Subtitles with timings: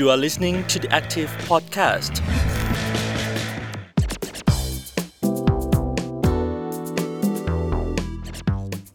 [0.00, 2.14] You are listening to the Active Podcast.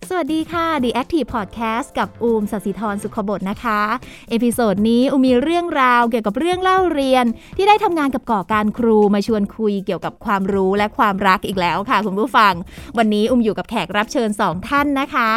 [0.10, 3.82] สวัสดีค่ะ The Active Podcast กับอุ้มศศิธรสุขบทนะคะ
[4.30, 7.26] episode นี้อุ้มมีเรื่องราวเกี่ยวกับเรื่องเล่าเรียน
[7.58, 12.54] ที่ได้ทำงานกับก่อการครูมาชวนคุยเกี่ยวกับความรู้และความรักอีกแล้วค่ะ คุณผู้ฟัง
[12.98, 15.30] วันนี้อุ้มอยู่กับแขกรับเชิญสองท่านนะคะ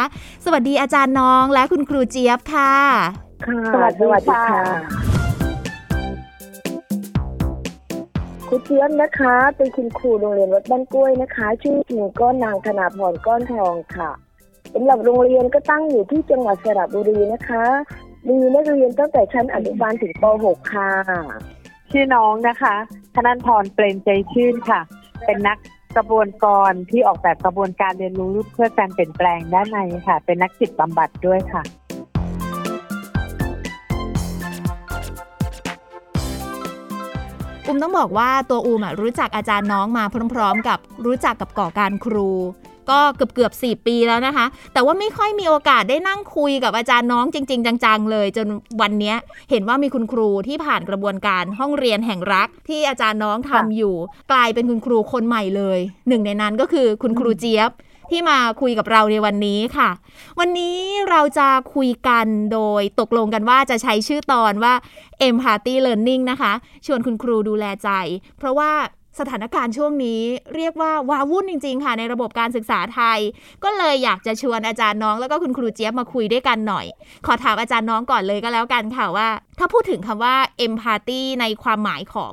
[0.44, 2.74] สวัสดีอาจารย์น้องและคุณครูเจี๊ยบบค่ะ
[3.46, 5.37] ค่ะสวัสดีค่ะ
[8.50, 14.10] ครูเจี๊ยบนะคะ เป็นคุณครูโรงเรียนวัดบ้านกล้วยนะคะ ชื่อจริงก็นางธนาพรก้อนทองค่ะ
[14.74, 17.64] สำหรับโรงเรียนก็ตั้งอยู่ที่จังหวัดสระบุรีนะคะ
[18.28, 20.90] มีนักเรียนตั้งแต่ชั้นอนุบาลถึงป .6 ค่ะ
[21.90, 22.74] ชื่อน้องนะคะ
[23.14, 24.80] ธนันทรเปรมใจชื่นค่ะ
[25.26, 25.58] เป็นนัก
[25.96, 31.62] กระบวนกรที่ออกแบบกระบวนการเรียนรู้เพื่อการเปลี่ยนแปลงด้านในค่ะ เป็นนักจิตบำบัดด้วยค่ะ
[37.68, 42.30] อูมต้องบอกว่าตัวอูมรู้จักอาจารย์น้องมาพร้อม ๆ กับรู้จักกับก่อการครู
[42.90, 48.46] ก็เกือบเกือบสี่ปีแล้วนะคะ แต่ว่าไม่ค่อยมีโอกาสได้นั่งคุยกับอาจารย์น้องจริง ๆ จังๆ เลย จน
[48.80, 49.14] วันนี้
[49.50, 53.94] เห็นว่ามีคุณครูที่ผ่านกระบวนการห้องเรียนแห่งรักที่อาจารย์น้องทำอยู่
[54.32, 57.70] กลายเป็นคุณครูคนใหม่เลย หนึ่งในนั้นก็คือคุณครูเจี๊ยบ
[58.10, 59.90] ที่มาคุยกับเราในวันนี้ค่ะ
[60.38, 60.76] วันนี้
[61.10, 64.74] เราจะคุยกันโดยตกลงกันว่าจะใช้ชื่อตอนว่า
[65.28, 66.52] Empathy Learning นะคะ
[66.86, 67.90] ชวนคุณครูดูแลใจ
[68.38, 68.72] เพราะว่า
[69.22, 70.20] สถานการณ์ช่วงนี้
[70.54, 73.18] เรียกว่าวาวุ่นจริง ๆ ค่ะในระบบการศึกษาไทย
[73.64, 76.86] ก็เลยอยากจะชวนอาจารย์น้องแล้วก็คุณครูเจี๊ยบมาคุยด้วยกันหน่อย
[77.26, 79.28] ขอถามอาจารย์น้องก่อนเลยก็แล้วกันค่ะว่า
[79.58, 80.34] ถ้าพูดถึงคำว่า
[80.66, 82.32] Empathy ในความหมายของ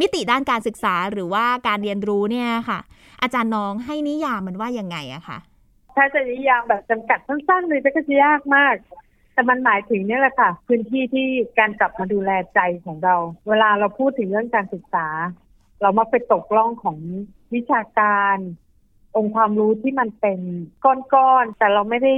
[0.00, 2.78] มิติด้านการศึกษาหรือว่าการเรียนรู้เนี่ยค่ะ
[3.22, 5.38] อาจารย์น้องให้นิยามมันว่ายังไงอะคะ
[5.96, 8.74] ถ้าจะนิยามแบบจำกัดสั้นๆเลยก็จะยากมาก
[9.34, 11.26] แต่มันหมายถึงเนี่ยแหละค่ะ พื้นที่ที่
[11.58, 13.16] การกลับมาดูแลใจของเรา
[13.48, 15.06] เวลาเราพูดถึงเรื่องการศึกษา
[15.80, 16.98] เรามาไปตกล่องของ
[17.54, 18.36] วิชาการ
[19.16, 20.40] องค์ความรู้ที่มันเป็น
[21.14, 22.14] ก้อนๆแต่เราไม่ได้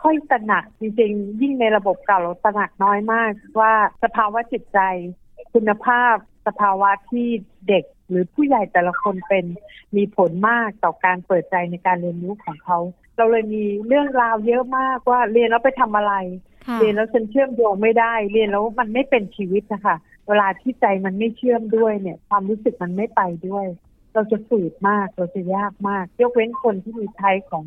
[0.00, 3.30] ค่อยตระหนักจริงๆ ยิ่งในระบบเก่าเราตระหนักน้อยมาก
[3.60, 4.78] ว่าสภาวะจิตใจ
[5.54, 6.14] คุณภาพ
[6.46, 7.28] สภาวะที่
[7.68, 9.44] เด็ก หรือผู้ใหญ่แต่ละคนเป็น
[9.96, 12.78] มีผลมากต่อการเปิดใจในการเรียนรู้ของเขา
[13.16, 16.14] เราเลยมีเรื่องราวเยอะมากว่าเรียนแล้วไปทำอะไร
[16.66, 19.96] ค่ะเรียนแล้วฉันเชื่อมโยงไม่ได้ เรียนแล้วมันไม่เป็นชีวิตนะคะ
[20.28, 23.66] เวลาที่ใจมันไม่เชื่อมด้วยเนี่ย ความรู้สึกมันไม่ไปด้วย
[24.14, 27.64] เราจะฝืดมากเราจะยากมาก ยกเว้นคนที่มีไทยของ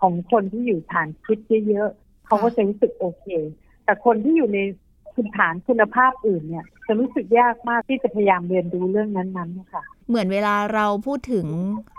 [0.00, 3.26] ของคนที่อยู่ฐานคิดเยอะๆเขาก็จะรู้สึกโอเค
[3.84, 4.58] แต่คนที่อยู่ใน
[5.14, 11.46] คุณฐานคุณภาพอื่นเนี่ย จะรู้สึกยากมากที่จะพยายามเรียนรู้เรื่องนั้นๆนะคะเหมือนเวลาเราพูดถึง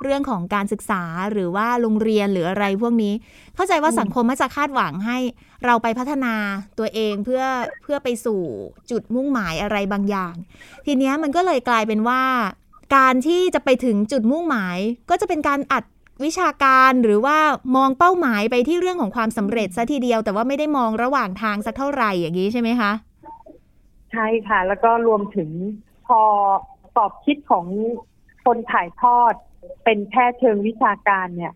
[0.03, 3.13] เรื่องของการศึกษาหรือว่าโรงเรียนหรืออะไรพวกนี้
[3.55, 5.17] เข้าใจว่าอืมสังคมมักจะคาดหวังให้
[5.65, 6.33] เราไปพัฒนา
[6.79, 7.43] ตัวเองเพื่อ
[7.83, 8.41] เพื่อไปสู่
[8.91, 10.35] จุดมุ่งหมายอะไรบางอย่าง
[10.85, 12.21] ทีเนี้ยมันก็เลยกลายเป็นว่า
[12.95, 14.77] การที่จะไปถึงจุดมุ่งหมาย
[15.09, 15.83] ก็จะเป็นการอัด
[16.25, 17.37] วิชาการหรือว่า
[17.75, 22.91] มองเป้าหมายไปที่เรื่องของความสำเร็จซะทีเดียว แต่ว่าไม่ได้มองระหว่างทางสักเท่าไหร่อย่างนี้ใช่ไหมคะ
[24.11, 25.49] ใช่ค่ะ แล้วก็รวมถึง
[26.07, 26.21] พอ
[26.95, 27.65] สอบคิดของ
[28.45, 29.33] คนถ่ายทอด
[29.83, 31.53] เป็นแค่เชิงวิชาการเนี่ย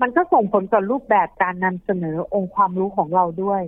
[0.00, 3.62] มันก็ส่งผลต่อรูปแบบการนำเสนอองค์ความรู้ของเราด้วย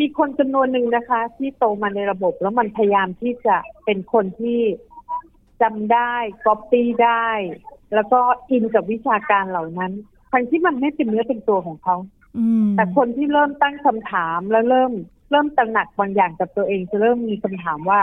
[0.00, 4.60] มีคนจำนวนหนึ่งนะคะ ที่โตมาในระบบแล้วมันพยายามที่จะเป็นคนที่
[5.62, 6.14] จำได้
[6.46, 7.28] ก๊อปปี้ได้
[7.94, 8.20] แล้วก็
[8.50, 9.92] อินกับวิชาการเหล่านั้น
[10.32, 11.96] ทั้งที่มันไม่เป็นเนื้อเป็นตัวของเขา
[12.38, 14.92] อืมแต่คนที่เริ่มตั้งคำถามแล้วเริ่ม
[15.30, 18.00] เริ่มตระหนักบางอย่างกับตัวเองจะเริ่มมีคำถามว่า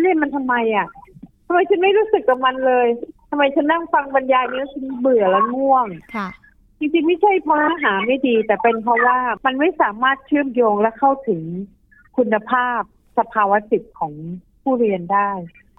[0.00, 0.86] เล่นมันทำไมอะ
[1.46, 2.86] ทำไมฉันไม่รู้สึกกับมันเลย
[3.30, 6.28] ทำไมฉันนั่งฟังบรรยายนี้แล้วฉันเบื่อแล้วง่วงค่ะ
[6.78, 11.42] จริงๆไม่ใช่เพราะเนื้อหาไม่ดี แต่เป็นเพราะว่ามันไม่สามารถเชื่อมโยงและเข้าถึง
[12.16, 12.80] คุณภาพ
[13.18, 14.12] สภาวะจิตของ
[14.62, 15.30] ผู้เรียนได้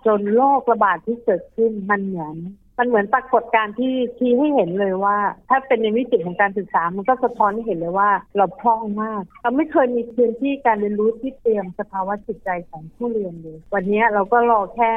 [0.06, 2.36] จนโรคระบาดที่เกิดขึ้นมันเหมือน
[2.84, 5.18] มันเหมือนปรากฏการณ์ที่ชี้ให้เห็นเลยว่า
[5.50, 14.94] ถ้าเป็นในวิจิตของการศึกษา มันก็สะท้อนให้เห็นเลยว่า เราพร่องมาก เราไม่เคยมีพื้นที่การเรียนรู้ที่เตรียมสภาวะจิตใจของผู้เรียนเลย วันนี้เราก็รอแค่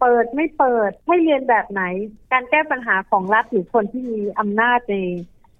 [0.00, 1.82] เปิดไม่เปิดให้เรียนแบบไหน
[2.32, 4.96] การแก้ปัญหาของรัฐหรือคนที่มีอำนาจใน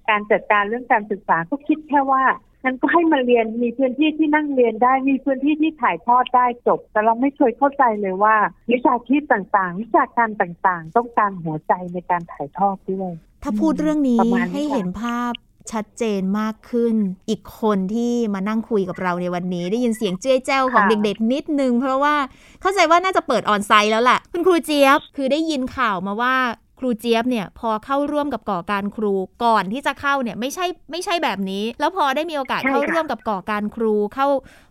[0.09, 2.23] การจัดการเรื่องการศึกษาก็คิดแค่ว่า
[2.67, 8.37] งั้นก็ให้มาเรียนมีพื้นที่ที่นั่งเรียนได้มีพื้นที่ที่ถ่ายทอดได้จบ แต่เราไม่เคยเข้าใจเลยว่า
[8.71, 13.11] วิชาชีพต่างๆ วิชาการต่างๆ ต้องการหัวใจในการถ่ายทอดด้วย
[13.43, 15.33] ถ้าพูดเรื่องนี้ประมาณนี้ให้ค่ะเห็นภาพ
[15.73, 16.95] ชัดเจนมากขึ้น
[17.29, 22.15] อีกคนที่มานั่งคุยกับเราในวันนี้ ได้ยินเสียงเจ้ยแจ้วของเด็กๆนิดนึง เพราะว่า
[22.61, 26.35] เข้าใจว่าน่าจะเปิดออนไซต์แล้วล่ะ คุณครูเจี๊ยบ คือได้ยินข่าวมาว่า
[26.79, 29.13] ครูเจี๊ยบเนี่ยพอเข้าร่วมกับก่อการครู
[29.45, 34.27] ก่อนที่จะเข้าเนี่ยไม่ใช่ไม่ใช่แบบนี้ แล้วพอได้มีโอกาสใช่ค่ะเข้าร่วมกับก่อการครูเข้า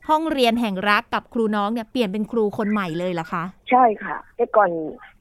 [0.10, 4.70] ห้องเรียนแห่งรักกับครูน้องเนี่ยเปลี่ยนเป็นครูคนใหม่เลยเหรอคะ ใช่ค่ะ แต่ก่อน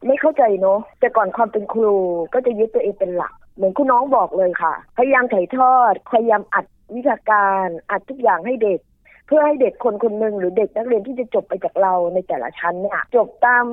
[0.07, 1.95] ไม่เข้าใจเนอะแต่ก่อนความเป็นครู
[2.35, 6.67] ก็จะยึดตัวเองเป็นหลัก เหมือนคุณน้องบอกเลยค่ะ พยายามถ่ายทอด พยายามอัด
[6.97, 8.81] วิชาการอัดทุกอย่างให้เด็ก
[9.27, 13.65] เพื่อให้เด็กคนคนหนึ่งหรือเด็กนักเรียนที่จะจบไปจากเราในแต่ละชั้นเนี่ยจบตาม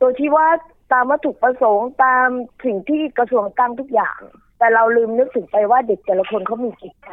[0.00, 0.46] ตัวที่ว่า
[0.92, 2.28] ตามวัตถุประสงค์ตาม
[2.64, 4.20] สิ่งที่กระทรวงตั้งทุกอย่าง
[4.58, 7.10] แต่เราลืมนึกถึงไปว่าเด็กแต่ละคนเขามีจิตใจ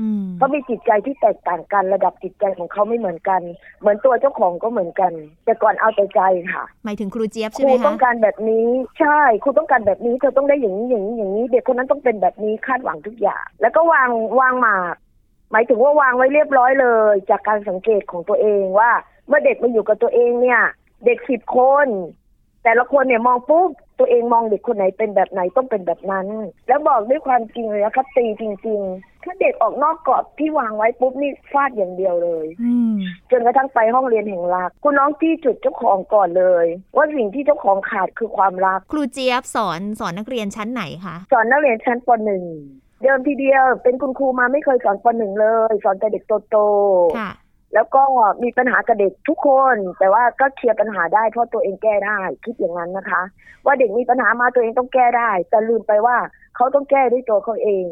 [0.00, 3.40] อืมเขามีจิตใจที่แตกต่างกันระดับจิตใจของเขาไม่เหมือนกัน
[3.80, 5.12] เหมือนตัวเจ้าของก็เหมือนกัน
[5.44, 6.20] แต่ก่อนเอาแต่ใจ
[6.54, 8.68] ค่ะ หมายถึงครูเจี๊ยบคใช่รูไหมต้อคะงการแบบนี้
[9.00, 14.10] ใช่ครูต้องการแบบนี้เธอต้องได้อย่างนี้อย่างนี้อย่างนี้ เด็กคนนั้นต้องเป็นแบบนี้คาดหวังทุกอย่าง แล้วก็วาง
[14.40, 14.96] วางหมาก
[15.52, 18.90] หมายถึงว่าวางไว้เรียบร้อยเลย จากการสังเกตของตัวเองว่า
[19.28, 20.60] เมื่อเด็กมาอยู่กับตัวเองเนี่ย
[21.04, 21.86] เด็กสิบคน
[22.64, 26.26] แต่ละคนเนี่ยมองปุ๊บตัวเองมองเด็กคนไหนเป็นแบบไหนต้องเป็นแบบนั้น
[26.68, 32.96] แล้วบอกด้วยความจริงเลยนะคะตีจริง ๆ ถ้าเด็กออกนอกกรอบที่วางไว้ปุ๊บนี่ฟาดอย่างเดียวเลยอืม
[33.30, 36.66] จนกระทั่งไปห้องเรียนแห่งรักคุณน้องที่จุดเจ้าของก่อนเลย
[36.96, 42.44] ว่าสิ่งที่เจ้าของขาดคือความรัก ครูเจี๊ยบสอนสอนนักเรียนชั้นไหนคะสอนนักเรียนชั้นปหนึ่ง
[43.02, 46.56] เดิมทีเดียวเป็นคุณครูมาไม่เคยสอนปหนึ่งเลย สอนแต่เด็กโต
[47.18, 47.43] ค่ะๆ
[47.74, 48.02] แล้วก็
[48.42, 53.22] มีปัญหากับเด็กทุกคน แต่ว่าก็เคลียร์ปัญหาได้เพราะตัวเองแก้ได้ คิดอย่างนั้นนะคะ
[53.64, 56.16] ว่าเด็กมีปัญหามาตัวเองต้องแก้ได้ แต่ลืมไปว่า
[56.56, 57.86] เขาต้องแก้ด้วยตัวเขาเอง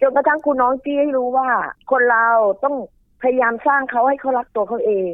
[0.00, 1.48] จนกระทั่งคุณน้องจี้ให้รู้ว่า
[1.90, 2.28] คนเรา
[2.64, 2.76] ต้อง
[3.22, 5.12] พยายามสร้างเขาให้เขารักตัวเขาเอง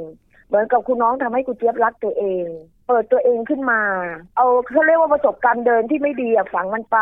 [0.49, 2.47] เหมือนกับคุณน้องทำให้คุณเจี๊ยบรักตัวเอง
[2.93, 3.83] เปิดตัวเองขึ้นมา
[4.37, 6.99] เอาเขาเรียกว่าประสบการณ์เดินที่ไม่ดีอะฝังมันไป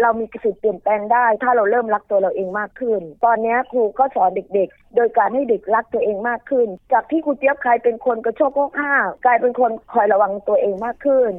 [0.00, 11.30] เรามีสิทธิ์เปลี่ยนแปลงได้ ถ้าเราเริ่มรักตัวเราเองมากขึ้น ตอนเนี้ยครูก็สอนเด็กๆ โดยการให้เด็กรักตัวเองมากขึ้น จากที่ครูเจี๊ยบเคยเป็นคนกระโชกโคกห้ากลายเป็นคนคอยระวังตัวเองมากขึ้น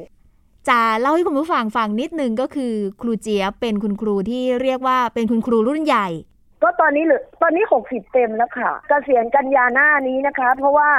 [0.68, 6.08] จะเล่าให้คุณผู้ฟังฟังนิดนึงก็คือครูเจี๊ยบเป็นคุณครูที่เรียกว่าเป็นคุณครูรุ่นใหญ่
[6.62, 10.90] ก็ตอนนี้เหลือตอนนี้หกสิบเต็มแล้วค่ะเกษียณกันยาหน้านี้นะคะ เพราะว่า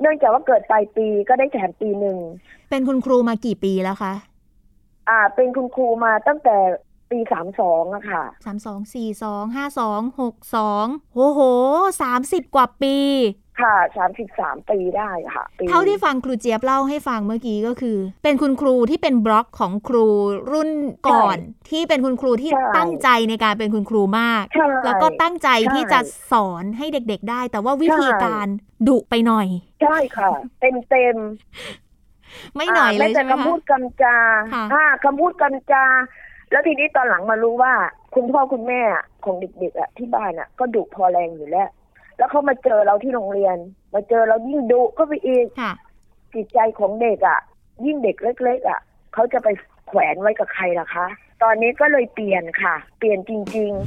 [0.00, 2.18] เนื่องจากว่าเกิดปลายปีก็ได้แถมปีหนึ่ง
[2.70, 4.14] เป็นคุณครูมากี่ปีแล้วคะ
[5.08, 6.56] อ่า เป็นคุณครูมาตั้งแต่
[7.10, 11.40] ปีสามสองอะค่ะสามสองสี่สองห้าสองหกสองโอ้โห
[12.02, 12.96] สามสิบกว่าปี
[13.60, 20.06] ค่ะสามสิบสามปีได้ค่ะปีเท่าที่ฟังครูเจี๊ยบเล่าให้ฟังเมื่อกี้ก็คือ เป็นคุณครูที่เป็นบล็อกของครู
[20.52, 20.70] รุ่น
[21.08, 21.38] ก่อน
[21.70, 26.00] ที่เป็นคุณครูที่ตั้งใจในการเป็นคุณครูมากใช่แล้วก็ตั้งใจใช่ที่จะ
[26.32, 28.46] สอนให้เด็กๆได้ แต่ว่าวิธีการ
[28.88, 29.46] ดุไปหน่อย
[29.82, 30.30] ใช่ค่ะ
[30.60, 31.16] เต็มเต็ม
[32.56, 34.16] ไม่หน่อยเลยแม้แต่ใช่ไหมคำพูคะดคำจา
[34.54, 35.84] ค่ะอ่าคำพูดคำจา
[36.50, 37.72] แล้วทีนี้ตอนหลังมารู้ว่า
[38.14, 38.80] คุณพ่อคุณแม่
[39.24, 41.68] ของเด็กๆอะที่บ้านอะก็ดุพอแรงอยู่แล้ว
[42.18, 43.56] แล้วเขามาเจอเราที่โรงเรียน
[43.94, 45.72] มาเจอเรายิ่งดุเข้าไปอีกค่ะ
[46.34, 47.40] จิตใจของเด็กอะ
[47.86, 48.80] ยิ่งเด็กเล็กๆอะ
[49.14, 49.48] เขาจะไป
[49.88, 51.06] แขวนไว้กับใครล่ะคะ
[51.42, 53.82] ตอนนี้ก็เลยเปลี่ยนค่ะ เปลี่ยนจริง ๆ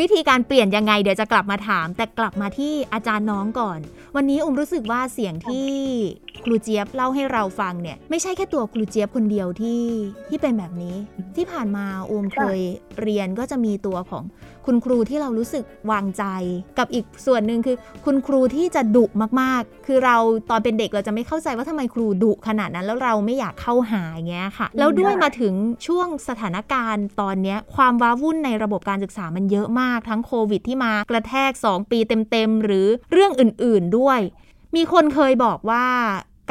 [0.00, 3.78] วิธีการเปลี่ยนยังไงเดี๋ยวจะกลับมาถาม แต่กลับมาที่อาจารย์น้องก่อน
[4.16, 5.68] วันนี้อุ้มรู้สึกว่าเสียงที่
[6.44, 9.82] ครูเจี๊ยบเล่าให้เราฟังเนี่ยไม่ใช่แค่ตัวครูเจี๊ยบคนเดียวที่
[10.28, 10.96] ที่เป็นแบบนี้
[11.36, 12.60] ที่ผ่านมาอุ้มเคย
[13.00, 14.24] เรียนก็จะมีตัวของ
[14.66, 16.24] คุณครูที่เรารู้สึกวางใจ
[16.78, 17.76] กับอีกส่วนหนึ่งคือ
[18.06, 19.04] คุณครูที่จะดุ
[19.40, 20.16] มากๆ คือเรา
[20.50, 25.54] ตอนเป็นเด็กเราจะไม่เข้าใจว่าทำไมครูดุขนาดนั้นแล้วเราไม่อยากเข้าหาอย่างเงี้ยค่ะ แล้วด้วยมาถึง
[25.86, 31.98] ช่วงสถานการณ์ตอนเนี้ยความว้าวุ่นในระบบการศึกษามันเยอะมากทั้งโควิดที่มากระแทก 2 ปี
[32.30, 33.99] เต็มๆหรือเรื่องอื่น ๆด้วย
[34.76, 35.86] มีคนเคยบอกว่า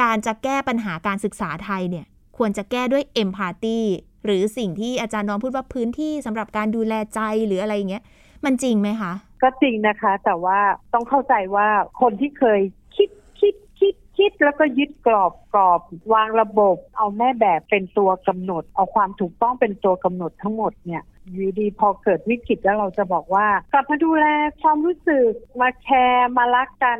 [0.02, 2.06] การจะแก้ปัญหาการศึกษาไทยเนี่ย
[2.38, 3.78] ควรจะแก้ด้วยเอมพ t ตี
[4.24, 8.04] หรือสิ่งที่อาจารย์น้องพูดว่าพื้นที่สำหรับการดูแลใจหรืออะไรอย่างเงี้ย
[8.44, 10.58] มันจริงไหมคะ ก็จริงนะคะ แต่ว่า
[10.92, 11.68] ต้องเข้าใจว่า
[12.00, 12.60] คนที่เคย
[12.96, 13.08] คิด
[13.40, 15.80] คิดคิดคิดแล้วก็ยึดกรอบกรอบ
[16.12, 24.26] วางระบบ เอาแม่แบบเป็นตัวกำหนด เอาความถูกต้องเป็นตัวกำหนดทั้งหมดเนี่ยอยู่ดีพอเกิดวิกฤตแล้วเราจะบอกว่ากลับมาดูแล
[24.62, 25.30] ความรู้สึก
[25.60, 26.98] มาแคร์มารักกัน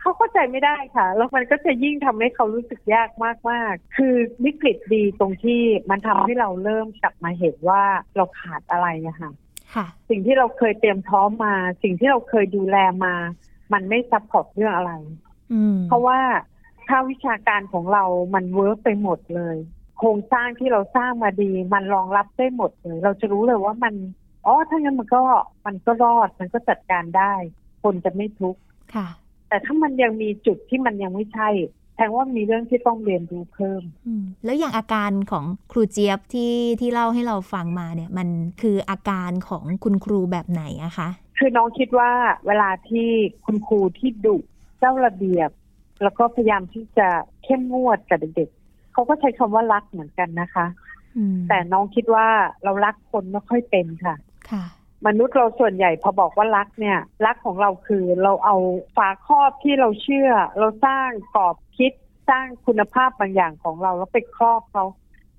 [0.00, 3.10] เขาเข้าใจไม่ได้ค่ะ แล้วมันก็จะยิ่งทำให้เขารู้สึกยาก
[3.50, 4.14] มากๆ คือ
[4.44, 7.82] วิกฤตดีตรงที่มันทำให้เราเริ่มกลับมาเห็นว่า
[8.16, 9.30] เราขาดอะไรอะค่ะ
[9.74, 13.14] ค่ะสิ่งที่เราเคยเตรียมพร้อมมา สิ่งที่เราเคยดูแลมา
[13.72, 14.92] มันไม่ support เรื่องอะไร
[15.52, 16.20] อืมเพราะว่า
[16.88, 18.04] ถ้าวิชาการของเรา
[18.34, 19.56] มัน work ไปหมดเลย
[19.98, 23.94] โครงสร้างที่เราสร้างมาดี มันรองรับได้หมดเลย เราจะรู้เลยว่ามัน
[24.46, 25.22] อ๋อถ้างั้นมันก็
[25.66, 27.34] มันก็รอดมันก็จัดการได้
[27.82, 28.60] คนจะไม่ทุกข์
[28.94, 29.06] ค่ะ
[29.50, 31.48] แต่ถ้ามันยังมีจุดที่มันยังไม่ใช่
[31.94, 38.28] แสดงว่ามีเรื่องที่ต้องเรียนรู้เพิ่มอืมแล้วอย่างอาการของครูเจี๊ยบที่ที่เล่าให้เราฟังมาเนี่ย มัน
[38.60, 42.10] คืออาการของคุณครูแบบไหนอะคะ คือน้องคิดว่า
[42.46, 43.08] เวลาที่
[43.44, 44.36] คุณครูที่ดุ
[44.78, 45.50] เจ้าระเบียบ
[46.02, 47.08] แล้วก็พยายามที่จะ
[47.44, 50.66] เข้มงวดกับเด็กๆเขาก็ใช้คำว่ารักเหมือนกันนะคะ
[51.16, 52.26] อืมแต่น้องคิดว่า
[52.64, 54.14] เรารักคนไม่ค่อยเป็นค่ะ
[54.50, 54.64] ค่ะ
[55.06, 58.56] มนุษย์เราส่วนใหญ่พอบอกว่ารักเนี่ย รักของเราคือเราเอา
[58.96, 61.92] ฝาครอบที่เราเชื่อ เราสร้างกรอบคิด
[62.28, 64.84] สร้างคุณภาพบางอย่างของเราแล้วไปครอบเขา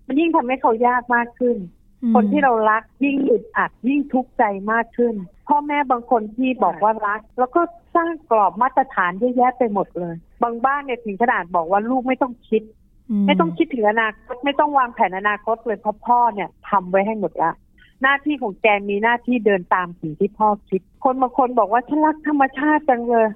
[0.08, 1.58] มันยิ่งทำให้เขายากมากขึ้น
[2.04, 5.16] อืมคนที่เรารักยิ่งอึดอัดยิ่งทุกข์ใจมากขึ้น
[5.48, 7.62] พ่อแม่บางคนที่บอกว่ารัก แล้วก็
[7.96, 12.62] สร้างกรอบมาตรฐานเยอะแยะไปหมดเลย บางบ้านเนี่ยถึงขนาดบอกว่าลูกไม่ต้องคิด
[13.28, 17.52] ไม่ต้องคิดถึงอนาคตไม่ต้องวางแผนอนาคตเลยเพราะพ่อเนี่ยทำไว้ให้หมดละ
[18.02, 23.28] หน้าที่ของแกมีหน้าที่เดินตามสิ่งที่พ่อคิด คนบางคนบอกว่าฉันรักธรรมชาติจังเลย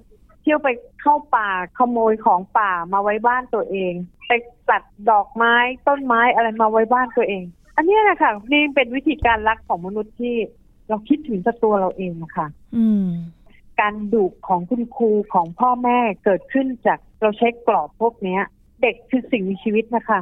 [0.41, 0.69] เที่ยวไป
[1.01, 3.93] เข้าป่าขโมยของป่ามาไว้บ้านตัวเอง
[4.27, 4.31] ไป
[4.69, 5.55] ตัดดอกไม้
[5.87, 7.43] ต้นไม้อะไรมาไว้บ้านตัวเอง
[7.75, 10.35] อันเนี้ยนะคะนี่เป็นวิธีการรักของมนุษย์ที่
[10.89, 13.07] เราคิดถึงแต่ตัวเราเองนะคะอืม
[13.79, 18.41] การดุของคุณครูของพ่อแม่เกิดขึ้นจากเราใช้กรอบพวกเนี้ย
[18.81, 20.19] เด็กคือสิ่งมีชีวิตนะคะ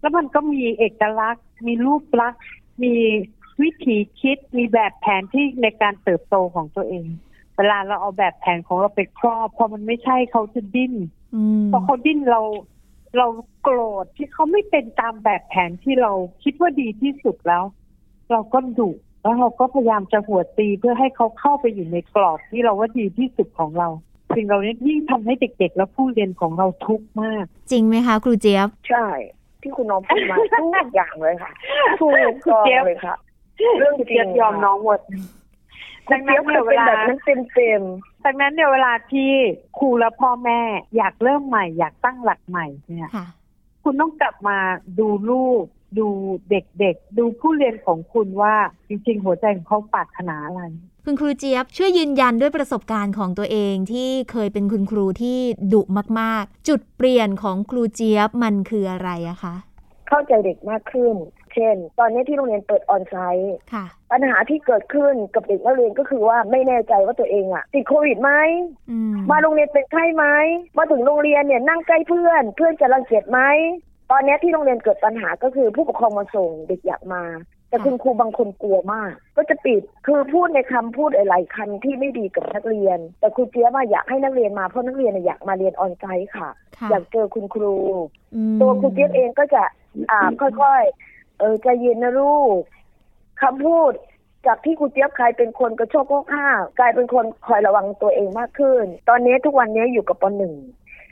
[0.00, 2.42] แล้วมันก็มีเอกลักษณ์ มีรูปลักษณ์
[2.82, 2.94] มี
[3.62, 7.06] วิธีคิดมีแบบแผนที่ในการเติบโตของตัวเอง
[7.56, 10.94] เวลาเราเอาแบบแผนของเราไปครอบพอมันไม่ใช่เขาจะดิ้น
[11.34, 12.42] อืมพอเขาดิ้นเรา
[13.16, 13.26] เรา
[13.62, 17.64] โกรธที่เขาไม่เป็นตามแบบแผนที่เราคิดว่าดีที่สุดแล้ว
[18.30, 18.90] เราก็ดุ
[19.22, 23.88] แล้วเราก็พยายามจะหัวตีเพื่อให้เขาเข้าไปอยู่ในกรอบที่เราว่าดีที่สุดของเรา
[24.34, 29.06] สิ่งเหล่านี้ยิ่งทำให้เด็กๆ และผู้เรียนของเราทุกข์มาก จริงไหมคะ ครูเจี๊ยบ ใช่
[29.62, 31.52] ที่คุณน้องพูดมาทุกอย่างเลยค่ะ
[32.00, 32.12] ถูก
[32.52, 33.16] ต้องเลยค่ะ
[33.78, 35.00] เรื่องจริงเจี๊ยบยอมน้องหมด
[36.08, 37.82] คุดัณงเจี๊นั้ยนบเคเนี่ยยเวเป็นลาแบบนั้นเต็มเต็ม
[38.24, 39.30] ดังนั้นเนี่ยเวลาที่
[39.78, 40.60] ครูและพ่อแม่
[40.96, 43.26] อยากเริ่มใหม่ อยากตั้งหลักใหม่เนี่ยค่ะ
[43.84, 44.58] คุณต้องกลับมา
[44.98, 45.62] ดูลูก
[45.98, 46.08] ดู
[46.50, 48.54] เด็กๆ ดูผู้เรียนของคุณว่า
[48.88, 50.62] จริงๆ หัวใจของเขาปรารถนาอะไร
[51.04, 55.38] คุณครูเจี๊ยบช่วยยืนยันด้วยประสบการณ์ของตัวเองที่เคยเป็นคุณครูที่
[55.72, 55.82] ดุ
[56.20, 61.14] มากๆ จุดเปลี่ยนของครูเจี๊ยบมันคืออะไรอะคะๆเข้าใจเด็กมากขึ้น
[61.56, 68.32] เช่น ตอนนี้ที่โรงเรียนเปิดออนไซต์ค่ะปัญหาที่เกิดขึ้นกับเด็กนักเรียนก็คือว่าไม่แน่ใจว่าตัวเองอะติดโควิดไหม
[68.90, 70.24] อืมมาโรงเรียนเป็นไข้ไหม
[70.78, 73.40] มาถึงโรงเรียนเนี่ยนั่งใกล้เพื่อน เพื่อนจะรังเกียจไหม
[74.10, 77.24] ตอนนี้ที่โรงเรียนเกิดปัญหาก็คือผู้ปกครองมาส่งเด็กอยากมา
[77.68, 86.48] แต่คุณครูบางคนกลัวมาก ก็จะปิดคือพูดในคำพูดหลายๆคำที่ไม่ดีกับนักเรียน แต่ครูเจี๊ยบอะอยากให้นักเรียนมาเพราะนักเรียนน่ะอยากมาเรียนออนไซต์ค่ะ
[86.78, 87.74] ค่ะ อยากเจอคุณครู
[88.34, 89.62] อืมตัวครูเจี๊ยบเองก็จะ
[90.10, 92.60] อ่าค่อยๆ เออใจเย็นนะลูก
[93.42, 93.92] คำพูด
[94.46, 100.54] จากที่ครูเจี๊ยบเคยเป็นคนกระโชกโคกห้ากลายเป็นคนคอยระวังตัวเองมากขึ้น ตอนนี้ทุกวันนี้อยู่กับปหนึ่ง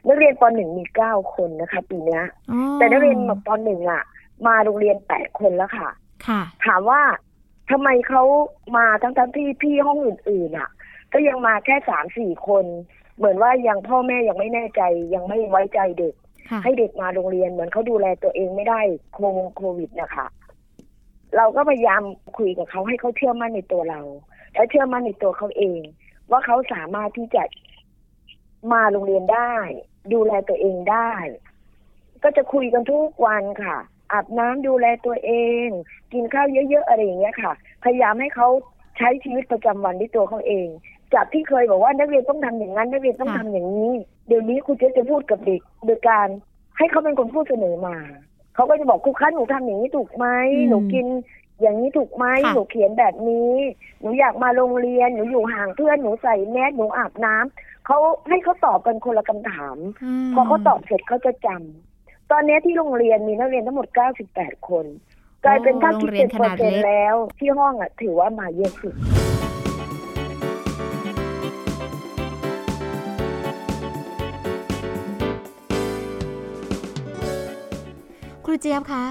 [0.06, 3.16] นักเรียนปหนึ่งมีเก้าคนนะคะ ปีเนี้ยอ๋อแต่นักเรียน
[3.46, 4.02] ปหนึ่งอะ
[4.46, 5.88] มาโรงเรียนแปดคนแล้วค่ะ
[6.26, 7.02] ค่ะ ถามว่า
[7.70, 8.22] ทำไมเขา
[8.76, 10.68] มาทั้งๆที่พี่ห้องอื่นๆอะ
[11.12, 12.64] ก็ยังมาแค่สามสี่คน
[13.16, 14.82] เหมือนว่ายังพ่อแม่ยังไม่แน่ใจ
[15.14, 16.23] ยังไม่ไว้ใจเด็กค่ะ
[16.64, 18.80] ให้เด็กมาโรงเรียนเหมือนเขาดูแลตัวเองไม่ได้
[19.12, 20.26] โควงโควิดนะคะ
[21.36, 22.02] เราก็พยายาม
[22.38, 24.00] คุยกับเขาให้เขาเชื่อมั่นในตัวเรา
[24.54, 25.80] และเชื่อมั่นในตัวเขาเอง
[26.30, 27.42] ว่าเขาสามารถที่จะ
[28.72, 29.54] มาโรงเรียนได้
[30.12, 31.12] ดูแลตัวเองได้
[32.22, 33.76] ก็จะคุยกันทุกวันค่ะ
[34.12, 35.32] อาบน้ำดูแลตัวเอ
[35.66, 35.68] ง
[36.12, 37.52] กินข้าวเยอะๆอะไรอย่างเงี้ยค่ะ
[37.84, 38.48] พยายามให้เขา
[38.98, 40.68] ใช้ชีวิตประจำวันด้วยตัวเขาเอง
[41.14, 43.92] จากที่เคยบอกว่านักเรียนต้องทำอย่างนั้นนักเรียนต้องทำอย่างนี้
[44.28, 46.28] เดี๋ยวนี้ครูเจ๊จะพูดกับเด็ก โดยการ
[46.78, 47.96] ให้เขาเป็นคนพูดเสนอมา
[48.54, 51.06] เขาก็จะบอกครูคะหนูทำอย่างนี้ถูกไหมอืมหนูกิน
[51.60, 53.52] อย่างนี้ถูกไหมค่ะหนูเขียนแบบนี้
[54.00, 59.76] หนูอยากมาโรงเรียนหนูอยู่ห่างเพื่อนหนูใส่แมสหนูอาบน้ำเขาให้เขาตอบกันคนละคำถาม
[60.30, 63.86] มพอเขาตอบเสร็จเขาจะจำตอนนี้ที่โรงเรียนมีนักเรียนทั้งหมด
[64.28, 64.86] 98 คน
[65.44, 68.94] กลายเป็นถ้าคิดโรงเรีเป็ยนนขเปอนาดร์เซ็นเล็กต์แล้ว ที่ห้องอะถือว่ามาเยอะสุด
[78.54, 79.04] รูเจี๊ยบคะ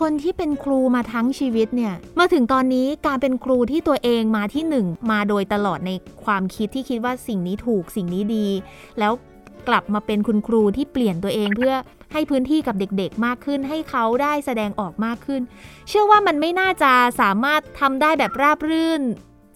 [0.00, 5.90] คนที่เป็นครูมาทั้งชีวิตเนี่ยมาถึงตอนนี้การเป็นครูที่ตัวเองมาที่หนึ่งมาโดยตลอดใน
[6.24, 8.46] ความคิดที่คิดว่าสิ่งนี้ถูกสิ่งนี้ดี
[8.98, 9.12] แล้ว
[9.68, 11.74] กลับมาเป็นคุณครูที่เปลี่ยนตัวเองเพื่อ
[12.12, 15.42] ให้พื้นที่กับเด็กๆ มากขึ้น ให้เขาได้แสดงออกมากขึ้น
[15.88, 19.02] เชื่อว่ามันไม่น่าจะสามารถทำได้แบบราบรื่น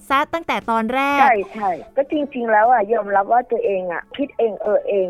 [0.09, 5.09] ซะตั้งแต่ตอนแรก ใช่ใช่ก็จริง ๆ แล้วอะยอมรับว่าตัวเองอะ คิดเองเออเอง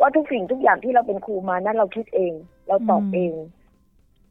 [0.00, 2.34] ว่าทุกสิ่งทุกอย่างที่เราเป็นครูมานั้นเราคิดเอง
[2.68, 3.32] เราตอบอืมเอง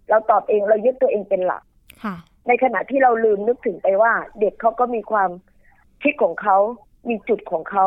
[0.09, 1.63] เราตอบเองเรายึดตัวเองเป็นหลัก
[2.03, 2.15] ค่ะ
[2.47, 5.29] ในขณะที่เราลืมนึกถึงไปว่า เด็กเขาก็มีความ
[6.03, 6.57] คิดของเขา
[7.09, 7.85] มีจุดของเขา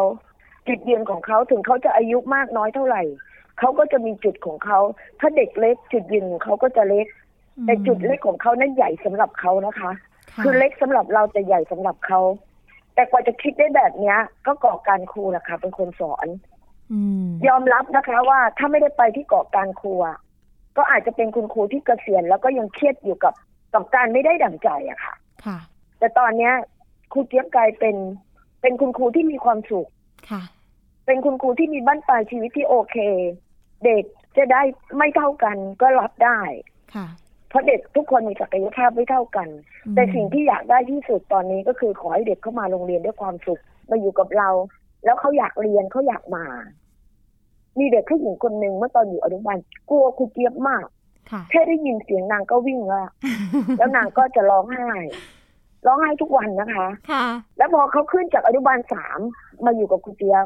[0.68, 3.02] จุดยืนของเขาถึงเขาจะอายุมากน้อยเท่าไหร่
[3.58, 4.78] เขาก็จะมีจุดของเขา
[5.20, 7.06] ถ้าเด็กเล็ก จุดยืนของเขาก็จะเล็ก
[7.66, 12.20] แต่จุดเล็กของเขานั้นใหญ่สำหรับเขานะคะะคือเล็กสำหรับเราแต่ใหญ่สำหรับเขา
[12.94, 16.26] แต่กว่าจะคิดได้แบบเนี้ย ก็ก่อการครูแหละค่ะเป็นคนสอน
[16.92, 20.18] อืมยอมรับนะคะ ว่าถ้าไม่ได้ไปที่เกาะการครูอะ
[20.78, 23.34] ก็อาจจะเป็นคุณครูที่เกษียณแล้วก็ยังเครียดอยู่กับ
[23.74, 25.58] กับการไม่ได้ดั่งใจอะค่ะ ค่ะ
[25.98, 26.52] แต่ตอนเนี้ย
[27.12, 27.96] ครูเจี๊ยบกลายเป็น
[28.60, 29.88] เป็นคุณครูที่มีความสุข
[30.30, 30.42] ค่ะ
[31.06, 32.96] เป็นคุณครูที่มีบ้านปลายชีวิตที่โอเค
[33.84, 34.04] เด็ก
[34.36, 34.62] จะได้
[34.96, 36.40] ไม่เท่ากันก็รับได้
[36.94, 37.06] ค่ะ
[37.48, 39.48] เพราะเด็กทุกคนมีศักยภาพไม่เท่ากัน
[39.86, 44.50] อืมแต่สิ่งที่อยากได้ที่สุดตอนนี้ก็คือขอให้เด็กเข้ามาโรงเรียนด้วยความสุข มาอยู่กับเรา
[45.04, 46.44] แล้วเขาอยากเรียนเขาอยากมา
[47.78, 49.58] มีเด็กผู้หญิงคนหนึ่งเมื่อตอนอยู่อนุบาล
[49.90, 50.84] กลัวครูเจี๊ยบมาก
[51.30, 53.04] ค่ะแค่ได้ยินเสียงนางก็วิ่งละ
[53.78, 54.90] แล้วนางก็จะร้องไห้
[55.86, 57.24] ร้องไห้ทุกวันนะคะค่ะ
[57.56, 59.20] แล้วพอเขาขึ้นจากอนุบาลสาม
[59.64, 60.44] มาอยู่กับครูเจี๊ยบ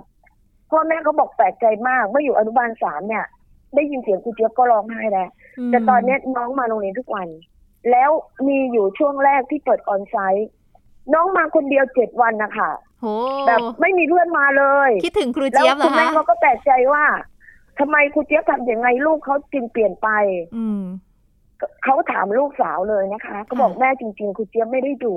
[0.70, 3.24] พ่อแม่เขาบอกแปลกใจมากเมื่ออยู่อนุบาลสามเนี่ย
[3.74, 5.28] ได้ยินเสียงครูเจี๊ยบก็ร้องไห้แล้ว
[5.70, 7.28] แต่ตอนเนี้ยน้องมาโรงเรียนทุกวัน
[7.90, 8.10] แล้ว
[8.48, 10.48] มีอยู่ช่วงแรกที่เปิดออนไซต์
[11.14, 12.91] น้องมาคนเดียวเจ็ดวันนะคะโห
[13.48, 17.04] แบบไม่มีเพื่อนมาเลยคิดถึงครูแล้วเจี๊ยบเหรคุอณแม่คะเขาก็แปลกใจว่า
[17.78, 20.08] ทำไมครูเจี๊ยบทำอย่างไงลูกเขาจึงเปลี่ยนไป
[20.56, 20.82] อืม
[21.84, 25.16] เขาถามลูกสาวเลยนะคะเขาบอกค่ะแม่จริง ๆครูเจี๊ยบไม่ได้ดุ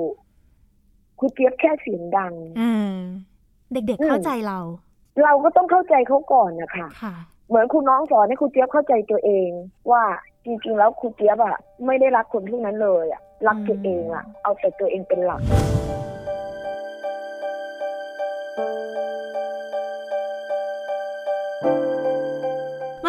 [1.18, 2.96] ครูเจี๊ยบแค่เสียงดังอ่า
[3.72, 4.60] เด็ก ๆเข้าใจเรา
[5.22, 7.14] เราก็ต้องเข้าใจเขาก่อนนะคะค่ะ
[7.48, 9.50] เหมือนครูน้องสอนให้ครูเจี๊ยบเข้าใจตัวเอง
[9.90, 10.02] ว่า
[10.44, 15.40] จริงๆแล้วครูเจี๊ยบอะไม่ได้รักคนพวกนั้นเลยอะรักตัวเองอะเอาแต่ตัวเองเป็นหลัก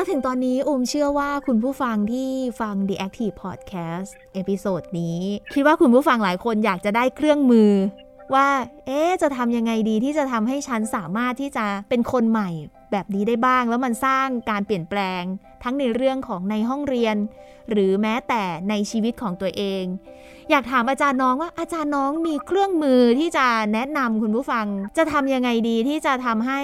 [0.10, 2.30] ถึงตอนนี้อุ้มเชื่อว่าคุณผู้ฟังที่
[2.62, 5.18] ฟัง The Active Podcast episode นี้
[5.54, 7.72] คิดว่าคุณผู้ฟังหลายคนอยากจะได้เครื่องมือ
[8.34, 8.48] ว่า
[8.86, 12.50] เอ๊ะจะทำยังไงดีที่จะทำให้ฉันสามารถที่จะเป็นคนใหม่
[12.92, 15.24] แบบนี้ได้บ้าง แล้วมันสร้างการเปลี่ยนแปลง
[15.64, 17.16] ทั้งในเรื่องของในห้องเรียน
[17.70, 19.84] หรือแม้แต่ในชีวิตของตัวเอง
[20.50, 24.66] อยากถามอาจารย์น้องว่าอาจารย์น้องมีเครื่องมือที่จะแนะนำคุณผู้ฟัง
[24.98, 26.62] จะทำยังไงดีที่จะทำให้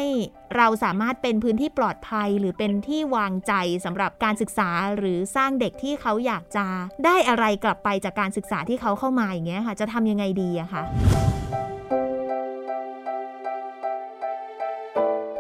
[0.58, 3.54] เราสามารถเป็นพื้นที่ปลอดภัย หรือเป็นที่วางใจ
[3.86, 6.66] สำหรับการศึกษาหรือสร้างเด็กที่เขาอยากจะ
[7.06, 10.84] ได้อะไรกลับไปจากการศึกษาที่เขาเข้ามาอย่างเงี้ยค่ะ จะทำยังไงดีอะคะ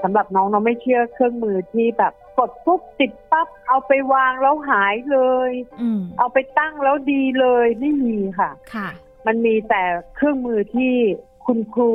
[0.04, 8.90] สำหรับน้องน้องไม่เชื่อเครื่องมือที่แบบกดปุ๊บติดปั๊บเอาไปวางแล้วหายเลยอืมเอาไปตั้งแล้วดีเลยไม่มีค่ะ ค่ะ
[9.26, 9.84] มันมีแต่
[10.16, 10.94] เครื่องมือที่
[11.46, 11.94] คุณครู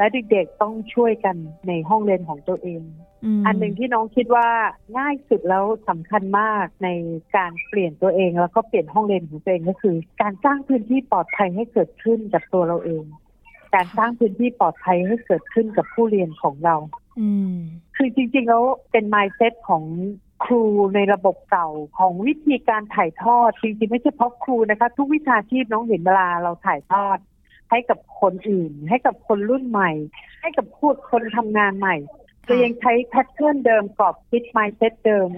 [0.00, 1.36] และเด็กๆต้องช่วยกัน
[1.68, 2.82] ในห้องเรียนของตัวเอง
[3.40, 4.48] มอันหนึ่งที่น้องคิดว่า
[4.98, 6.88] ง่ายสุดแล้วสำคัญมากใน
[7.36, 13.04] การเปลี่ยนตัวเอง แล้วก็เปลี่ยนห้องเรียนของตัวเองก็คือ การสร้างพื้นที่ปลอดภัยให้เกิดขึ้นกับตัวเราเอง
[13.74, 16.76] การสร้างพื้นที่ปลอดภัยให้เกิดขึ้นกับผู้เรียนของเรา
[17.20, 17.54] อืม
[17.96, 19.84] คือจริงๆแล้วเป็น mindset ของ
[20.44, 27.18] ครูในระบบเก่าของวิธีการถ่ายทอดจริงๆไม่ใช่เพราะครูนะคะ ทุกวิชาชีพน้องเห็นเวลาเราถ่ายทอด
[27.70, 29.90] ให้กับคนอื่น ให้กับคนรุ่นใหม่
[30.40, 31.96] ให้กับพูดคนทำงานใหม่
[32.46, 35.28] ค่ะจะยังใช้แพทเทิร์นเดิมกรอบคิด mindset เดิม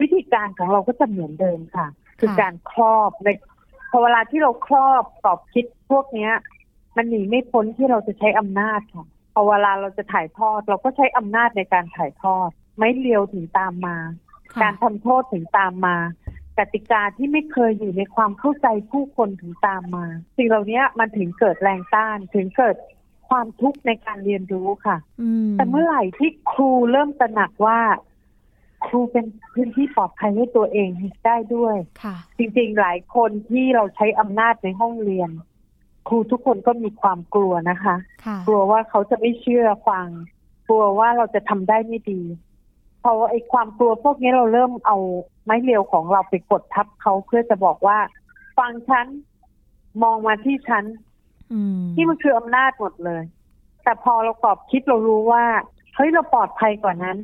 [0.00, 1.86] วิธีการของเราก็จะเหมือนเดิมค่ะ
[2.20, 3.28] คือการครอบใน
[3.90, 6.32] พอเวลาที่เราครอบกรอบคิดพวกเนี้ย
[6.96, 13.96] มันหนีไม่พ้นที่เราจะใช้อำนาจค่ะพอเวลาเราจะถ่ายทอด เราก็ใช้อำนาจในการถ่ายทอด ไม่เลียวถึงตามมา
[14.54, 15.96] ค่ะการทำโทษถึงตามมา
[16.60, 22.76] กติกาที่ไม่เคยอยู่ในความเข้าใจผู้คนถึงตามมา สิ่งเหล่านี้มันถึงเกิดแรงต้านถึงเกิด
[23.28, 27.80] ความทุกข์ในการเรียนรู้ค่ะอืมแต่เมื่อไหร่ที่ครูเริ่มตระหนักว่า
[28.86, 30.88] ครูเป็นพื้นที่ปลอดภัยให้ตัวเอง
[31.26, 35.30] ได้ด้วยค่ะ จริงๆหลายคนที่เราใช้อำนาจในห้องเรียน
[36.08, 40.08] ครูทุกคนก็มีความกลัวนะคะค่ะกลัวว่าเขาจะไม่เชื่อฟัง
[40.68, 44.98] กลัวว่าเราจะทำได้ไม่ดีเพราะว่าไอ้ความกลัวพวกนี้เราเริ่มเอา
[45.44, 47.98] ไม้เรียวของเราไปกดทับเขาเพื่อจะบอกว่า
[48.58, 49.06] ฟังฉัน
[50.02, 50.84] มองมาที่ฉัน
[51.52, 53.22] อืมที่มันคืออำนาจหมดเลย
[53.84, 55.44] แต่พอเรากรอบคิดเรารู้ว่า
[55.96, 57.18] เฮ้ยเราปลอดภัยกว่านั้น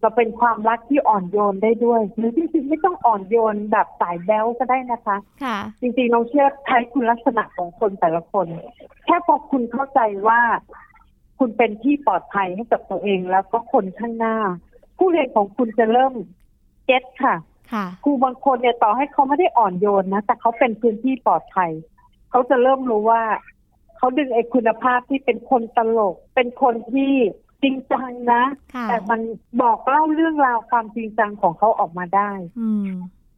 [0.00, 8.46] เราเป็นความรักที่อ่อนโยนได้ด้วย หรือจริงๆไม่ต้องอ่อนโยนแบบสายแบ๊วก็ได้นะคะ ค่ะ จริงๆเราเชื่อใช้คุณลักษณะของคนแต่ละคน
[9.04, 10.40] แค่พอคุณเข้าใจว่า
[11.38, 14.36] คุณเป็นที่ปลอดภัยให้กับตัวเองแล้วก็คนข้างหน้า
[15.00, 16.14] ผู้เรียนของคุณจะเริ่ม
[16.86, 17.36] เก็ตค่ะ
[17.72, 21.70] ค่ะครูบางคนเนี่ยต่อให้เขาไม่ได้อ่อนโยนนะ แต่เขาเป็นพื้นที่ปลอดภัย
[22.30, 23.22] เขาจะเริ่มรู้ว่า
[23.96, 27.12] เขาดึงไอ้คุณภาพที่เป็นคนตลก เป็นคนที่
[27.62, 28.42] จริงจังนะ
[28.74, 29.20] ค่ะแต่มัน
[29.62, 32.86] บอกเล่าเรื่องราวความจริงจังของเขาออกมาได้อืม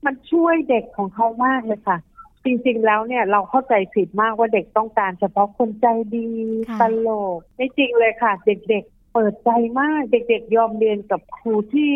[0.04, 1.98] มันช่วยเด็กของเขามากเลยค่ะ
[2.44, 6.28] จริงๆแล้วเนี่ยเราเข้าใจผิดมากว่าเด็กต้องการเฉพาะคนใจดี
[6.68, 11.94] ค่ะตลกไม่จริงเลยค่ะ เด็กๆ เปิดใจมากเด็กๆยอมเรียนกับครูที่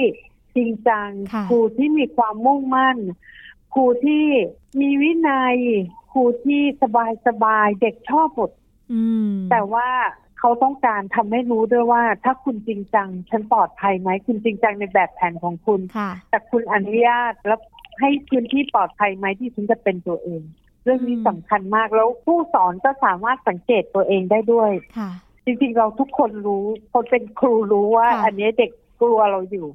[0.57, 2.99] จริงจังค่ะครูที่มีความมุ่งมั่น
[3.75, 4.27] ครูที่
[4.81, 5.57] มีวินัย
[6.13, 6.63] ครูที่
[7.27, 8.51] สบายๆเด็กชอบหมด
[8.93, 9.89] อืมแต่ว่า
[10.39, 17.61] เขาเขาต้องการทำให้รู้ด้วยว่า ถ้าคุณจริงจังฉันปลอดภัยไหมคุณจริงจังในแบบแผนของคุณค่ะแต่คุณอนุญาตแล้ว
[18.01, 20.43] ให้พื้นที่ปลอดภัยไหมที่ฉันจะเป็นตัวเอง
[20.85, 25.11] เรื่องนี้อืมสำคัญมากแล้วผู้สอนก็สามารถสังเกตตัวเองได้ด้วยค่ะ
[25.47, 29.67] จริงๆเราทุกคนรู้ คนเป็นครูรู้ว่าค่ะอันนี้เด็กกลัวเราอยู่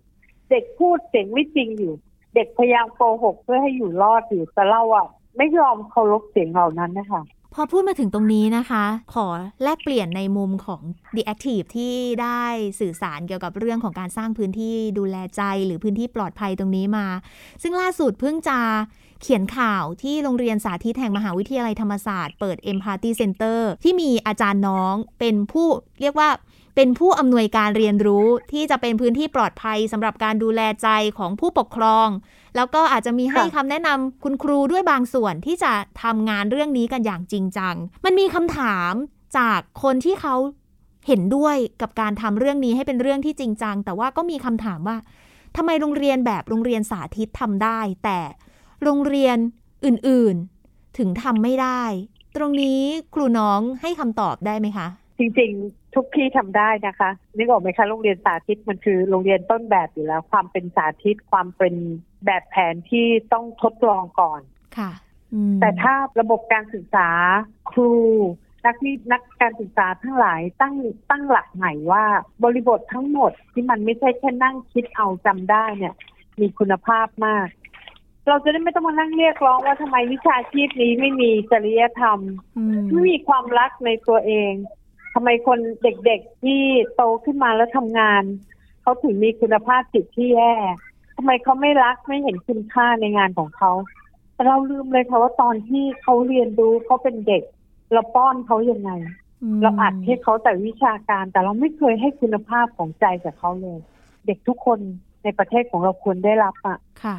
[0.51, 1.93] เด็กพูดเสียงไม่จริงอยู่
[2.35, 5.07] เด็กพยายามโกหกเพื่อให้อยู่รอดอยู่แต่เราอะ
[5.37, 7.21] ไม่ยอมเคารพเสียงเหล่านั้นนะคะ
[7.53, 9.27] พอพูดมาถึงตรงนี้นะคะ ขอ
[9.63, 10.81] แลกเปลี่ยนในมุมของ
[11.15, 12.43] The Active ที่ได้
[12.79, 17.05] สื่อสารเกี่ยวกับเรื่องของการสร้างพื้นที่ดูแลใจหรือพื้นที่ปลอดภัยตรงนี้มา
[17.61, 18.59] ซึ่งล่าสุดเพิ่งจะ
[19.21, 25.67] เขียนข่าวที่โรงเรียนสาธิตแห่งมหาวิทยาลัยธรรมศาสตร์เปิด Empathy Center ที่มีอาจารย์น้องเป็นผู้
[26.01, 26.29] เรียกว่า
[26.75, 32.07] เป็นผู้อำนวยการเรียนรู้ที่จะเป็นพื้นที่ปลอดภัยสำหรับการดูแลใจของผู้ปกครอง
[32.55, 35.71] แล้วก็อาจจะมีให้ค่ะคำแนะนำคุณครูด้วยบางส่วนที่จะ
[36.03, 38.93] ทำงานเรื่องนี้กันอย่างจริงจัง มันมีคำถาม
[39.37, 40.35] จากคนที่เขา
[41.07, 44.97] เห็นด้วยกับการทำเรื่องนี้ให้เป็นเรื่องที่จริงจัง แต่ว่าก็มีคำถามว่า
[45.57, 48.19] ทำไมโรงเรียนแบบโรงเรียนสาธิตทำได้ แต่
[48.83, 49.37] โรงเรียน
[49.85, 51.83] อื่นๆ ถึงทำไม่ได้
[52.35, 52.81] ตรงนี้
[53.13, 54.87] ครูน้องให้คำตอบได้ไหมคะ
[55.19, 61.73] จริงๆ ทุกที่ทำได้นะคะนึกออกไหมคะโรงเรียนสาธิตมันคือโรงเรียนต้นแบบอยู่แล้ว ความเป็นสาธิตความเป็น
[62.25, 64.41] แบบแผนที่ต้องทดลองก่อน
[64.77, 64.91] ค่ะ
[65.33, 67.09] อืมแต่ถ้าระบบการศึกษา
[67.71, 67.91] ครู
[68.65, 70.75] นักวินักการศึกษาทั้งหลายตั้ง
[71.09, 72.05] ตั้งหลักใหม่ว่า
[72.43, 75.93] บริบททั้งหมดที่มันไม่ใช่แค่นั่งคิดเอาจำได้เนี่ย
[76.39, 77.47] มีคุณภาพมาก
[78.27, 82.19] เราจะได้ไม่ต้องมานั่งเรียกร้องว่าทำไมวิชาชีพนี้ไม่มีจริยธรรม
[82.57, 84.53] อืมไม่มีความรักในตัวเอง
[85.13, 86.61] ทำไมคนเด็กๆที่
[86.95, 88.23] โตขึ้นมาแล้วทำงาน
[88.81, 90.53] เขาถึงมีคุณภาพจิตที่แย่
[91.15, 93.71] ทำไมเขาไม่รักไม่เห็นคุณค่าในงานของเขา
[94.33, 97.43] แต่เราลืมเลยค่ะว่าตอนที่เขาเรียนรู้เขาเป็นเด็ก
[97.93, 98.91] เราป้อนเขายังไง
[99.53, 103.79] มเราอัดให้เขาแต่วิชาการ แต่เราไม่เคยให้คุณภาพของใจจากเขาเลย
[104.25, 104.79] เด็กทุกคน
[105.23, 107.17] ในประเทศของเราควรได้รับอะค่ะ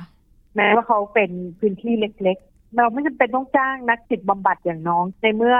[0.57, 5.57] แม้ว่าเขาเป็นพื้นที่เล็กๆ เราไม่จำเป็นต้องจ้างนักจิตบำบัดอย่างน้อง ในเมื่อ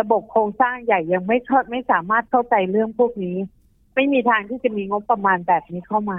[0.00, 3.36] ระบบโครงสร้างใหญ่ยังไม่เข้าไม่สามารถเข้าใจเรื่องพวกนี้
[3.94, 6.18] ไม่มีทางที่จะมีงบประมาณแบบนี้เข้ามา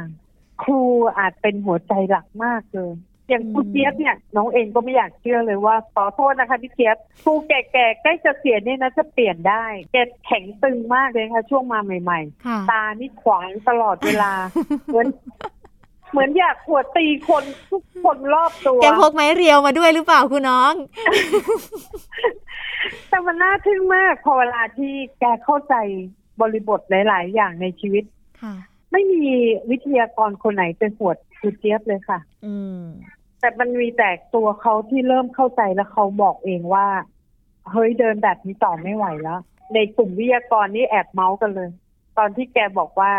[0.64, 0.82] ครู
[1.18, 2.94] อาจเป็นหัวใจหลักมากเลย
[3.30, 14.32] อย่างครูอืมเจี๊ยบเนี่ยน้องเองก็ไม่อยากเชื่อเลยว่าขอโทษนะคะพี่เจี๊ยบครูแก่ๆใกล้จะเสียเนี่ยนะจะเปลี่ยนได้แกแข็งตึงมากเลยค่ะ ช่วงมาใหม่ค่ะๆตานี่ขวางตลอดเวลา
[14.86, 15.08] เหมือน
[16.12, 20.74] เหมือนอยากขวดตีคนทุกคนรอบตัว แกพกไม้เรียวมาด้วยหรือเปล่าคุณน้อง
[23.10, 25.76] แต่มันน่าทึ่งมาก พอเวลาที่แกเข้าใจ
[26.42, 28.04] บริบทหลาย ๆ อย่างในชีวิต
[28.42, 28.54] ค่ะ
[28.92, 29.24] ไม่มี
[29.72, 32.82] วิทยากรคนไหนเป็นหวดคือเจี๊ยบเลยค่ะ อืม
[33.40, 36.88] แต่มันมีแต่ตัวเขาที่เริ่มเข้าใจแล้วเขาบอกเองว่า
[37.72, 39.40] เฮ้ยเดินแบบนี้ต่อไม่ไหวแล้ว
[39.74, 41.70] ในกลุ่มวิทยากรนี่แอบเมาส์กันเลย
[42.18, 43.12] ตอนที่แกบอกว่า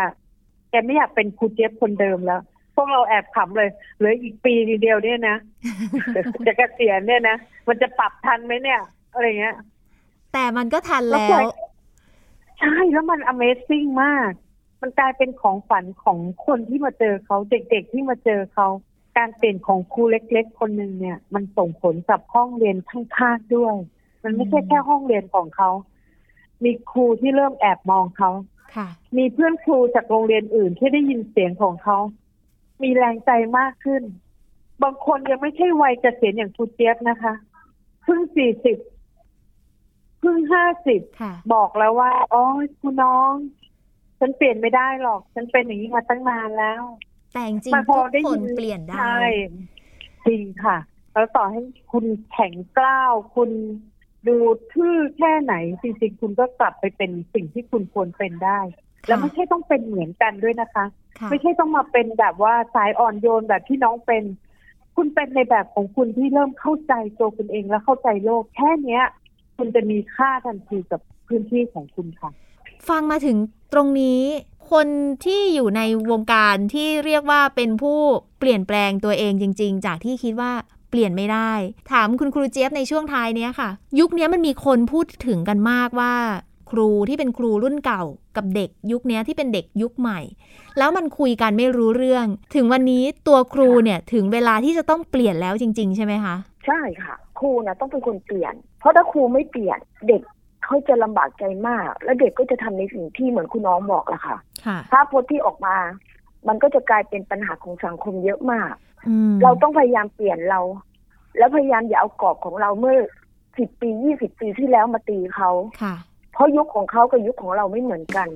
[0.69, 2.48] แกไม่อยากเป็นครูเจี๊ยบคนเดิมแล้วพ
[2.79, 5.37] วกเราแอบขำเลยเหลืออีกปีเดียวเนี่ยนะ
[6.47, 7.37] จะเกษียณเนี่ยนะ
[7.67, 8.81] มันจะปรับทันไหมเนี่ย
[9.13, 9.55] อะไรเงี้ย
[10.33, 11.41] แต่มันก็ทันแล้ว
[12.59, 14.31] ใช่แล้วมัน Amazing มาก
[14.81, 18.67] มันกลายเป็นของฝันของคนที่มาเจอเขาเด็กๆที่มาเจอเขา
[19.17, 23.75] การเปลี่ยนของครูเล็ก ๆ คนหนึ่งเนี่ย มันส่งผลกับห้องเรียนข้างๆด้วย
[24.23, 25.69] มันไม่ใช่อืมแค่ห้องเรียนของเขา
[26.63, 28.31] มีครูที่เริ่มแอบมองเขา
[28.75, 28.87] ค่ะ
[29.17, 31.97] มีเพื่อนครูจากโรงเรียนอื่นที่ได้ยินเสียงของเขา
[32.83, 34.03] มีแรงใจมากขึ้น
[34.83, 37.33] บางคนยังไม่ใช่วัยเกษียณอย่างครูเจี๊ยบนะคะ
[38.03, 38.77] เพิ่งสี่สิบ
[40.19, 42.43] เพิ่งห้าสิบค่ะบอกแล้วว่าอ๋อ
[42.81, 43.33] คุณน้อง
[44.19, 46.81] ฉันเปลี่ยนไม่ได้หรอก ฉันเป็นอย่างนี้มาตั้งนานแล้ว
[47.33, 49.19] แต่จริงมันๆพทุอกได้คยินเปลี่ยนได้ใช่
[50.27, 50.77] จริงค่ะ
[51.13, 51.61] แล้วต่อให้
[51.91, 53.51] คุณแข็งกล้าว คุณ
[54.27, 54.37] ดู
[54.73, 58.59] ทื่อแค่ไหนจริงๆคุณก็กลับไปเป็นสิ่งที่คุณควรเป็นได้
[59.07, 60.85] แล้วไม่ใช่ต้องเป็นเหมือนกันด้วยนะคะ
[61.19, 64.23] ค่ะไม่ใช่ต้องมาเป็นแบบว่าสายอ่อนโยนแบบที่น้องเป็น
[64.95, 69.03] คุณเป็นในแบบของคุณที่เริ่มเข้าใจตัวคุณเองและเข้าใจโลก แค่เนี้ย
[69.57, 72.29] คุณจะมีค่าทันทีกับพื้นที่ของคุณค่ะ
[72.89, 73.37] ฟังมาถึง
[73.73, 74.21] ตรงนี้
[74.71, 74.87] คน
[75.25, 75.81] ที่อยู่ใน
[76.11, 77.99] วงการที่เรียกว่าเป็นผู้
[78.39, 80.51] เปลี่ยนแปลงตัวเองจริง ๆ จากที่คิดว่า
[80.89, 81.51] เปลี่ยนไม่ได้
[81.91, 86.13] ถามคุณครูเจี๊ยบในช่วงท้ายเนี้ยค่ะ ยุคนี้มันมีคนพูดถึงกันมากว่า
[86.71, 88.03] ครูที่เป็นครูรุ่นเก่า
[88.37, 90.19] กับเด็กยุคนี้ที่เป็นเด็กยุคใหม่
[90.77, 100.21] แล้วมันคุยกันไม่รู้เรื่อง ถึงวันนี้ตัวครูเนี่ยถึงเวลาที่จะต้องเปลี่ยนแล้วจริง ๆ ใช่ไหมคะใช่ค่ะ ครูนะต้องเป็นคนเปลี่ยน เพราะถ้าครูไม่เปลี่ยนเด็ก
[100.65, 105.75] เขาจะลำบากใจมาก และเด็กก็จะทำในสิ่งที่เหมือนคุณน้องบอกแหละค่ะค่ะภาพพจน์ที่ออกมา
[106.47, 108.73] มันก็จะกลายเป็นปัญหาของสังคมเยอะมาก
[109.07, 110.61] อืมเราต้องพยายามเปลี่ยนเรา
[111.37, 112.97] แล้วพยายามอย่าเอากรอบของเราเมื่อ
[113.57, 115.49] สิบปียี่สิบปีที่แล้วมาตีเขา
[115.81, 116.08] ค่ะเพเพ
[116.39, 118.29] ราะยุคของเขากับยุคของเราไม่เหมือนกัน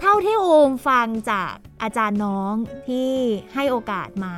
[0.00, 2.54] เท่าที่โอมฟังจากอาจารย์น้อง
[2.88, 3.10] ที่
[3.54, 4.34] ให้โอกาสมา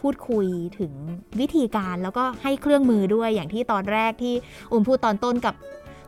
[0.00, 0.46] พูดคุย
[0.78, 0.92] ถึง
[1.40, 4.34] วิธีการแล้วก็ให้เครื่องมือด้วยอย่างที่ตอนแรกที่
[4.68, 5.54] โอมพูดตอนต้นกับ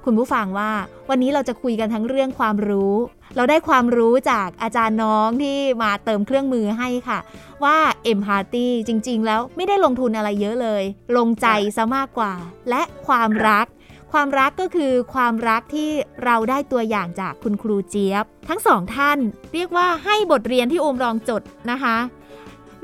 [0.04, 0.70] คุณผู้ฟังว่า
[1.10, 2.94] วันนี้เราจะคุยกันทั้งเรื่องความรู้
[3.36, 7.18] เราได้ความรู้จากอาจารย์น้องที่มาเติมเครื่องมือให้ค่ะ
[7.64, 7.76] ว่า
[8.12, 10.82] empathy จริง ๆ แล้วไม่ได้ลงทุนอะไรเยอะเลย
[11.16, 12.32] ลงใจซะมากกว่า
[12.70, 13.66] และความรัก
[14.12, 15.90] ความรักก็คือความรักที่
[16.24, 19.18] เราได้ตัวอย่างจากคุณครูเจี๊ยบ ทั้งสองท่าน
[19.54, 21.96] เรียกว่าให้บทเรียนที่โอมลองจดนะคะ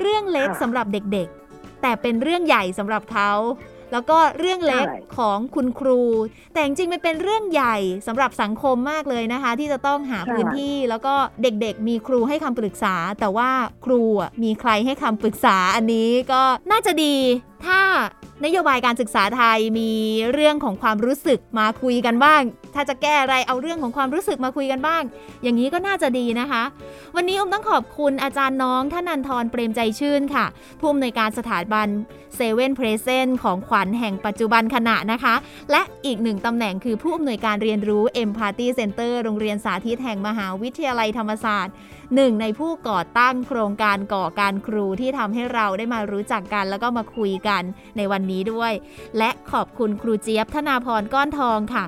[0.01, 3.31] เรื่องเล็กค่ะสำหรับเด็กๆ แต่เป็นเรื่องใหญ่สำหรับเขา
[3.93, 6.03] แล้วก็เรื่องเล็กใช่ของคุณครู
[6.53, 13.51] แต่จริงๆมันเป็นเรื่องใหญ่สำหรับสังคมมากเลยนะคะ ที่จะต้องหาพื้นที่แล้วก็เด็กๆ มีครูให้คำปรึกษา แต่ว่า
[13.85, 17.17] ครูอะมีใครให้คำปรึกษาอันนี้ก็น่าจะดี
[17.67, 17.81] ถ้า
[18.45, 19.93] นโยบายการศึกษาไทยมี
[20.33, 22.43] เรื่องของความรู้สึกมาคุยกันบ้าง
[22.75, 25.03] ถ้าจะแก้อะไรเอาเรื่องของความรู้สึกมาคุยกันบ้าง
[25.43, 26.63] อย่างนี้ก็น่าจะดีนะคะ
[27.17, 30.47] วันนี้อุ้มต้องขอบคุณอาจารย์น้องท่านันทรเปรมใจชื่นค่ะ
[30.81, 31.89] ผู้อำนวยการสถาบัน
[32.37, 35.35] Seven Presents ของขวัญแห่งปัจจุบันขณะนะคะ
[35.71, 41.75] และอีกหนึ่งตำแหน่งคือผู้อำนวยการเรียนรู้ Empathy Center โรงเรียนสาธิตแห่งมหาวิทยาลัยธรรมศาสตร์
[42.15, 47.63] หนึ่งในผู้ก่อตั้งโครงการก่อการครูที่ทำให้เราได้มารู้จักกัน แล้วก็มาคุยกัน
[47.97, 48.73] ในวันนี้ด้วย
[49.19, 51.85] และขอบคุณครูเจี๊ยบธนาพรก้อนทองค่ะ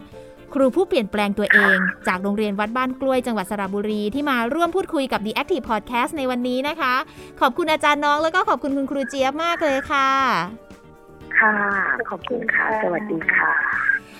[0.54, 1.76] ครูผู้เปลี่ยนแปลงตัวเอง
[2.08, 6.94] จากโรงเรียนวัดบ้านกล้วยจังหวัดสระบุรีที่มาร่วมพูดคุยกับ The Active Podcast ในวันนี้นะคะ
[7.40, 10.08] ขอบคุณอาจารย์น้องแล้วก็ขอบคุณคุณครูเจี๊ยบมากเลยค่ะ
[11.38, 11.52] ค่ะ
[12.10, 13.52] ขอบคุณค่ะ สวัสดีค่ะ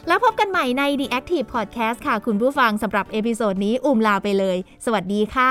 [0.08, 5.46] แล้วพบกันใหม่ใน The Active Podcast ค่ะ คุณผู้ฟังสำหรับ episode นี้ อุ้มลาไปเลย สวัสดีค่